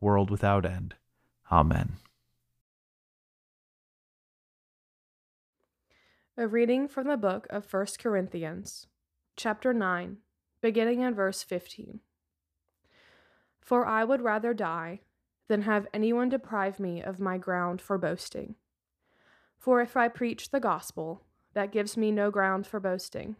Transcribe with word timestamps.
world 0.00 0.30
without 0.30 0.64
end. 0.64 0.94
Amen. 1.50 1.98
A 6.36 6.46
reading 6.46 6.88
from 6.88 7.06
the 7.06 7.16
book 7.16 7.46
of 7.50 7.70
1 7.70 7.86
Corinthians, 7.98 8.86
chapter 9.36 9.74
9, 9.74 10.16
beginning 10.62 11.02
at 11.02 11.14
verse 11.14 11.42
15. 11.42 12.00
For 13.60 13.86
I 13.86 14.04
would 14.04 14.22
rather 14.22 14.54
die 14.54 15.00
than 15.48 15.62
have 15.62 15.86
anyone 15.92 16.28
deprive 16.28 16.80
me 16.80 17.02
of 17.02 17.20
my 17.20 17.36
ground 17.36 17.82
for 17.82 17.98
boasting. 17.98 18.54
For 19.58 19.82
if 19.82 19.96
I 19.96 20.08
preach 20.08 20.50
the 20.50 20.60
gospel, 20.60 21.22
that 21.52 21.72
gives 21.72 21.96
me 21.96 22.10
no 22.10 22.30
ground 22.30 22.66
for 22.66 22.80
boasting, 22.80 23.36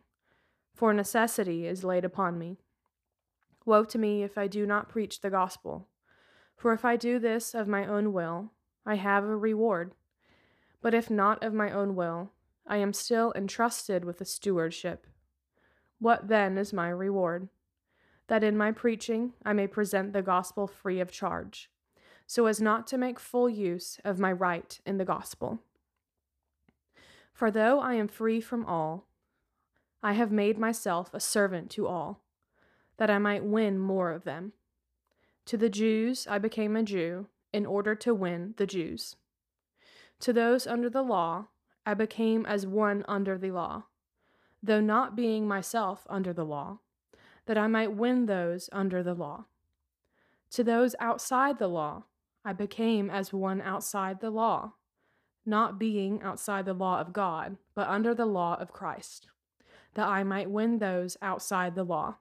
for 0.74 0.92
necessity 0.92 1.66
is 1.66 1.84
laid 1.84 2.04
upon 2.04 2.38
me. 2.38 2.58
Woe 3.64 3.84
to 3.84 3.98
me 3.98 4.22
if 4.22 4.36
I 4.36 4.46
do 4.46 4.66
not 4.66 4.88
preach 4.88 5.20
the 5.20 5.30
gospel. 5.30 5.88
For 6.60 6.74
if 6.74 6.84
I 6.84 6.96
do 6.96 7.18
this 7.18 7.54
of 7.54 7.66
my 7.66 7.86
own 7.86 8.12
will, 8.12 8.50
I 8.84 8.96
have 8.96 9.24
a 9.24 9.34
reward. 9.34 9.94
But 10.82 10.92
if 10.92 11.08
not 11.08 11.42
of 11.42 11.54
my 11.54 11.70
own 11.70 11.96
will, 11.96 12.32
I 12.66 12.76
am 12.76 12.92
still 12.92 13.32
entrusted 13.34 14.04
with 14.04 14.20
a 14.20 14.26
stewardship. 14.26 15.06
What 16.00 16.28
then 16.28 16.58
is 16.58 16.74
my 16.74 16.90
reward? 16.90 17.48
That 18.26 18.44
in 18.44 18.58
my 18.58 18.72
preaching 18.72 19.32
I 19.42 19.54
may 19.54 19.68
present 19.68 20.12
the 20.12 20.20
gospel 20.20 20.66
free 20.66 21.00
of 21.00 21.10
charge, 21.10 21.70
so 22.26 22.44
as 22.44 22.60
not 22.60 22.86
to 22.88 22.98
make 22.98 23.18
full 23.18 23.48
use 23.48 23.98
of 24.04 24.18
my 24.18 24.30
right 24.30 24.78
in 24.84 24.98
the 24.98 25.06
gospel. 25.06 25.60
For 27.32 27.50
though 27.50 27.80
I 27.80 27.94
am 27.94 28.06
free 28.06 28.42
from 28.42 28.66
all, 28.66 29.06
I 30.02 30.12
have 30.12 30.30
made 30.30 30.58
myself 30.58 31.14
a 31.14 31.20
servant 31.20 31.70
to 31.70 31.86
all, 31.86 32.22
that 32.98 33.08
I 33.08 33.16
might 33.16 33.44
win 33.44 33.78
more 33.78 34.10
of 34.10 34.24
them. 34.24 34.52
To 35.50 35.56
the 35.56 35.68
Jews 35.68 36.28
I 36.30 36.38
became 36.38 36.76
a 36.76 36.84
Jew 36.84 37.26
in 37.52 37.66
order 37.66 37.96
to 37.96 38.14
win 38.14 38.54
the 38.56 38.68
Jews. 38.68 39.16
To 40.20 40.32
those 40.32 40.64
under 40.64 40.88
the 40.88 41.02
law 41.02 41.48
I 41.84 41.92
became 41.94 42.46
as 42.46 42.68
one 42.68 43.04
under 43.08 43.36
the 43.36 43.50
law, 43.50 43.86
though 44.62 44.80
not 44.80 45.16
being 45.16 45.48
myself 45.48 46.06
under 46.08 46.32
the 46.32 46.44
law, 46.44 46.78
that 47.46 47.58
I 47.58 47.66
might 47.66 47.96
win 47.96 48.26
those 48.26 48.70
under 48.70 49.02
the 49.02 49.12
law. 49.12 49.46
To 50.50 50.62
those 50.62 50.94
outside 51.00 51.58
the 51.58 51.66
law 51.66 52.04
I 52.44 52.52
became 52.52 53.10
as 53.10 53.32
one 53.32 53.60
outside 53.60 54.20
the 54.20 54.30
law, 54.30 54.74
not 55.44 55.80
being 55.80 56.22
outside 56.22 56.64
the 56.64 56.74
law 56.74 57.00
of 57.00 57.12
God, 57.12 57.56
but 57.74 57.88
under 57.88 58.14
the 58.14 58.24
law 58.24 58.54
of 58.60 58.72
Christ, 58.72 59.26
that 59.94 60.06
I 60.06 60.22
might 60.22 60.48
win 60.48 60.78
those 60.78 61.16
outside 61.20 61.74
the 61.74 61.82
law. 61.82 62.18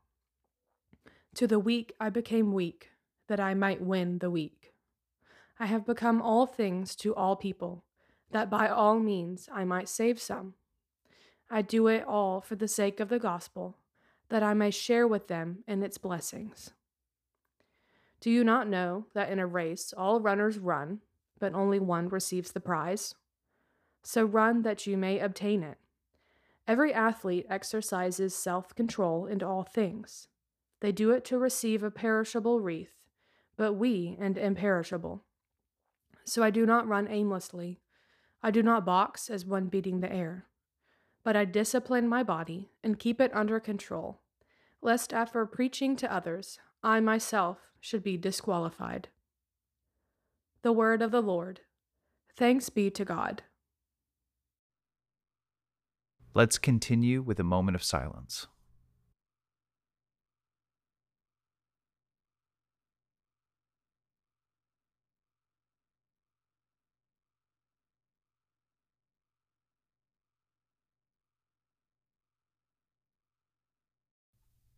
To 1.36 1.46
the 1.46 1.60
weak 1.60 1.94
I 2.00 2.10
became 2.10 2.54
weak 2.54 2.90
that 3.30 3.40
I 3.40 3.54
might 3.54 3.82
win 3.82 4.18
the 4.18 4.30
weak. 4.30 4.74
I 5.60 5.68
have 5.68 5.86
become 5.86 6.22
all 6.22 6.46
things 6.46 6.96
to 6.98 7.16
all 7.16 7.36
people, 7.36 7.86
that 8.32 8.50
by 8.50 8.68
all 8.68 9.00
means 9.00 9.48
I 9.54 9.64
might 9.64 9.88
save 9.88 10.20
some. 10.20 10.56
I 11.50 11.62
do 11.62 11.88
it 11.88 12.04
all 12.06 12.42
for 12.42 12.56
the 12.56 12.68
sake 12.68 13.00
of 13.00 13.10
the 13.10 13.20
gospel, 13.20 13.78
that 14.30 14.44
I 14.44 14.54
may 14.54 14.72
share 14.72 15.08
with 15.08 15.28
them 15.28 15.64
in 15.68 15.84
its 15.84 15.98
blessings. 15.98 16.72
Do 18.20 18.30
you 18.30 18.44
not 18.44 18.68
know 18.68 19.06
that 19.14 19.30
in 19.32 19.40
a 19.40 19.48
race 19.48 19.94
all 19.96 20.20
runners 20.20 20.58
run, 20.58 21.00
but 21.40 21.54
only 21.54 21.80
one 21.80 22.10
receives 22.10 22.52
the 22.52 22.60
prize? 22.60 23.16
So 24.04 24.24
run 24.24 24.64
that 24.64 24.88
you 24.88 24.98
may 24.98 25.20
obtain 25.20 25.64
it. 25.64 25.78
Every 26.68 26.94
athlete 26.94 27.46
exercises 27.50 28.36
self 28.36 28.76
control 28.76 29.26
in 29.26 29.44
all 29.44 29.64
things. 29.64 30.28
They 30.80 30.92
do 30.92 31.12
it 31.12 31.26
to 31.26 31.38
receive 31.38 31.84
a 31.84 31.92
perishable 31.92 32.60
wreath 32.60 32.99
but 33.60 33.74
we 33.74 34.16
and 34.22 34.38
imperishable. 34.38 35.26
So 36.24 36.42
I 36.42 36.50
do 36.50 36.66
not 36.66 36.88
run 36.88 37.10
aimlessly. 37.10 37.82
I 38.42 38.52
do 38.52 38.64
not 38.64 38.86
box 38.86 39.30
as 39.30 39.46
one 39.46 39.68
beating 39.68 40.00
the 40.00 40.10
air. 40.10 40.46
But 41.26 41.36
I 41.36 41.44
discipline 41.44 42.08
my 42.08 42.24
body 42.24 42.72
and 42.86 42.98
keep 42.98 43.20
it 43.20 43.36
under 43.36 43.60
control, 43.60 44.22
lest 44.82 45.12
after 45.12 45.46
preaching 45.46 45.98
to 45.98 46.12
others, 46.12 46.58
I 46.82 47.02
myself 47.02 47.58
should 47.82 48.02
be 48.02 48.16
disqualified. 48.16 49.10
The 50.62 50.72
word 50.72 51.02
of 51.02 51.12
the 51.12 51.22
Lord. 51.22 51.60
Thanks 52.38 52.70
be 52.70 52.90
to 52.92 53.04
God. 53.04 53.44
Let's 56.34 56.58
continue 56.58 57.22
with 57.22 57.42
a 57.42 57.44
moment 57.44 57.76
of 57.76 57.84
silence. 57.84 58.48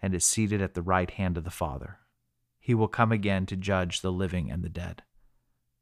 and 0.00 0.14
is 0.14 0.24
seated 0.24 0.62
at 0.62 0.74
the 0.74 0.82
right 0.82 1.10
hand 1.10 1.36
of 1.36 1.44
the 1.44 1.50
Father. 1.50 1.98
He 2.58 2.74
will 2.74 2.88
come 2.88 3.12
again 3.12 3.46
to 3.46 3.56
judge 3.56 4.00
the 4.00 4.12
living 4.12 4.50
and 4.50 4.62
the 4.62 4.68
dead. 4.68 5.02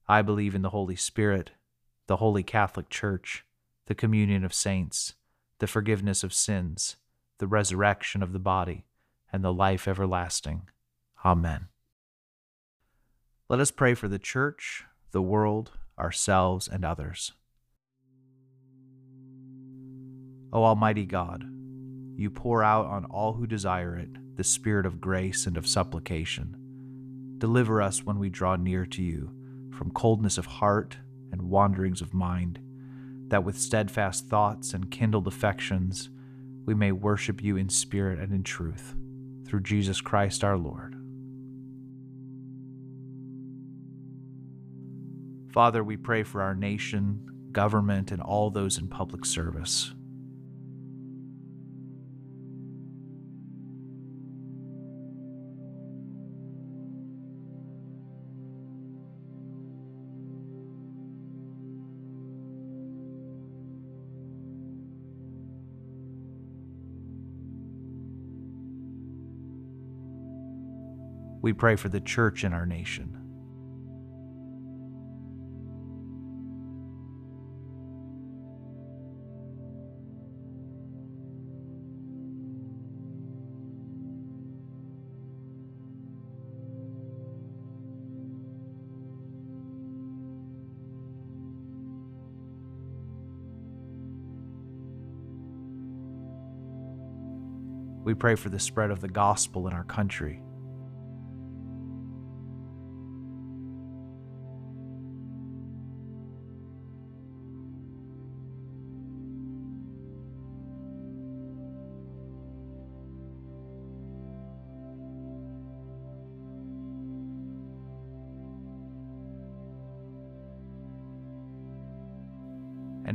I 0.09 0.23
believe 0.23 0.55
in 0.55 0.63
the 0.63 0.71
Holy 0.71 0.97
Spirit, 0.97 1.51
the 2.07 2.17
Holy 2.17 2.43
Catholic 2.43 2.89
Church, 2.89 3.45
the 3.87 3.95
communion 3.95 4.45
of 4.45 4.55
saints, 4.55 5.15
the 5.59 5.67
forgiveness 5.67 6.23
of 6.23 6.33
sins, 6.33 6.97
the 7.39 7.47
resurrection 7.47 8.23
of 8.23 8.33
the 8.33 8.39
body, 8.39 8.85
and 9.33 9.43
the 9.43 9.53
life 9.53 9.89
everlasting. 9.89 10.69
Amen. 11.25 11.69
Let 13.49 13.61
us 13.61 13.71
pray 13.71 13.95
for 13.95 14.09
the 14.09 14.19
Church, 14.19 14.85
the 15.11 15.23
world, 15.23 15.73
ourselves, 15.99 16.69
and 16.69 16.85
others. 16.85 17.33
O 20.53 20.63
Almighty 20.65 21.05
God, 21.05 21.45
you 22.17 22.31
pour 22.31 22.63
out 22.63 22.87
on 22.87 23.05
all 23.07 23.35
who 23.35 23.47
desire 23.47 23.97
it 23.97 24.09
the 24.37 24.45
spirit 24.45 24.85
of 24.85 25.01
grace 25.01 25.47
and 25.47 25.57
of 25.57 25.67
supplication. 25.67 26.57
Deliver 27.39 27.81
us 27.81 28.05
when 28.05 28.19
we 28.19 28.29
draw 28.29 28.57
near 28.57 28.85
to 28.87 29.03
you 29.03 29.31
from 29.71 29.91
coldness 29.91 30.39
of 30.39 30.47
heart 30.47 30.97
and 31.33 31.43
wanderings 31.43 32.01
of 32.01 32.15
mind, 32.15 32.59
that 33.29 33.45
with 33.45 33.59
steadfast 33.59 34.29
thoughts 34.29 34.73
and 34.73 34.91
kindled 34.91 35.27
affections 35.27 36.09
we 36.65 36.75
may 36.75 36.93
worship 36.93 37.43
you 37.43 37.57
in 37.57 37.69
spirit 37.69 38.19
and 38.19 38.33
in 38.33 38.43
truth, 38.43 38.95
through 39.47 39.61
Jesus 39.61 40.01
Christ 40.01 40.43
our 40.43 40.57
Lord. 40.57 40.95
Father, 45.53 45.83
we 45.83 45.97
pray 45.97 46.23
for 46.23 46.43
our 46.43 46.55
nation, 46.55 47.49
government, 47.53 48.13
and 48.13 48.21
all 48.21 48.51
those 48.51 48.77
in 48.77 48.89
public 48.89 49.25
service. 49.25 49.95
We 71.47 71.53
pray 71.53 71.77
for 71.77 71.89
the 71.89 72.01
church 72.01 72.43
in 72.43 72.53
our 72.53 72.67
nation. 72.67 73.17
We 98.03 98.15
pray 98.15 98.35
for 98.35 98.49
the 98.49 98.59
spread 98.59 98.91
of 98.91 99.01
the 99.01 99.07
gospel 99.07 99.69
in 99.69 99.73
our 99.73 99.85
country. 99.85 100.43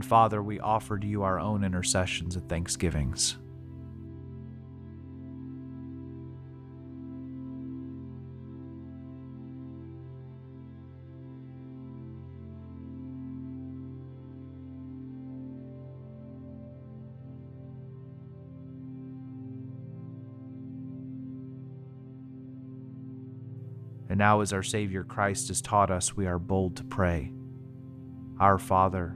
And 0.01 0.09
Father, 0.09 0.41
we 0.41 0.59
offer 0.59 0.97
to 0.97 1.05
you 1.05 1.21
our 1.21 1.39
own 1.39 1.63
intercessions 1.63 2.35
and 2.35 2.49
thanksgivings. 2.49 3.37
And 24.09 24.17
now, 24.17 24.41
as 24.41 24.51
our 24.51 24.63
Savior 24.63 25.03
Christ 25.03 25.49
has 25.49 25.61
taught 25.61 25.91
us, 25.91 26.17
we 26.17 26.25
are 26.25 26.39
bold 26.39 26.77
to 26.77 26.83
pray 26.83 27.31
Our 28.39 28.57
Father, 28.57 29.15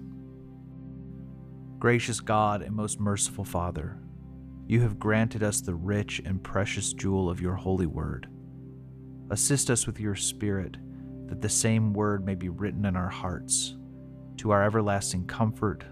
Gracious 1.81 2.19
God 2.19 2.61
and 2.61 2.75
most 2.75 2.99
merciful 2.99 3.43
Father, 3.43 3.97
you 4.67 4.81
have 4.81 4.99
granted 4.99 5.41
us 5.41 5.61
the 5.61 5.73
rich 5.73 6.21
and 6.23 6.43
precious 6.43 6.93
jewel 6.93 7.27
of 7.27 7.41
your 7.41 7.55
holy 7.55 7.87
word. 7.87 8.27
Assist 9.31 9.71
us 9.71 9.87
with 9.87 9.99
your 9.99 10.13
Spirit, 10.13 10.77
that 11.25 11.41
the 11.41 11.49
same 11.49 11.91
word 11.91 12.23
may 12.23 12.35
be 12.35 12.49
written 12.49 12.85
in 12.85 12.95
our 12.95 13.09
hearts, 13.09 13.77
to 14.37 14.51
our 14.51 14.63
everlasting 14.63 15.25
comfort, 15.25 15.83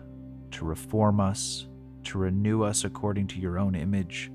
to 0.51 0.63
reform 0.63 1.19
us, 1.19 1.65
to 2.03 2.19
renew 2.19 2.61
us 2.61 2.83
according 2.83 3.25
to 3.25 3.39
your 3.39 3.57
own 3.57 3.73
image 3.73 4.29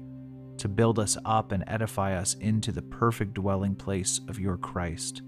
to 0.59 0.69
build 0.69 0.99
us 0.99 1.17
up 1.25 1.53
and 1.53 1.63
edify 1.69 2.17
us 2.17 2.35
into 2.35 2.73
the 2.73 2.83
perfect 2.83 3.35
dwelling 3.35 3.77
place 3.77 4.21
of 4.29 4.41
your 4.41 4.57
Christ, 4.57 5.23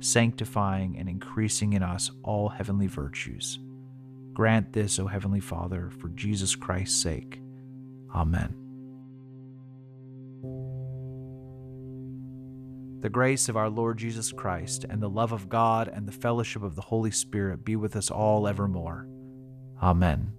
sanctifying 0.00 0.98
and 0.98 1.08
increasing 1.08 1.72
in 1.72 1.82
us 1.82 2.10
all 2.22 2.50
heavenly 2.50 2.88
virtues. 2.88 3.58
Grant 4.32 4.72
this, 4.72 4.98
O 4.98 5.06
Heavenly 5.06 5.40
Father, 5.40 5.90
for 5.98 6.08
Jesus 6.08 6.56
Christ's 6.56 7.00
sake. 7.00 7.40
Amen. 8.14 8.54
The 13.00 13.10
grace 13.10 13.48
of 13.48 13.56
our 13.56 13.68
Lord 13.68 13.98
Jesus 13.98 14.32
Christ, 14.32 14.84
and 14.88 15.02
the 15.02 15.10
love 15.10 15.32
of 15.32 15.48
God, 15.48 15.88
and 15.88 16.06
the 16.06 16.12
fellowship 16.12 16.62
of 16.62 16.76
the 16.76 16.82
Holy 16.82 17.10
Spirit 17.10 17.64
be 17.64 17.74
with 17.74 17.96
us 17.96 18.10
all 18.10 18.46
evermore. 18.46 19.08
Amen. 19.82 20.38